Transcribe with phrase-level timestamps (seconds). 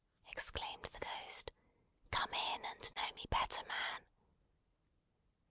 [0.31, 1.51] exclaimed the Ghost.
[2.09, 2.65] "Come in!
[2.65, 4.03] and know me better, man!"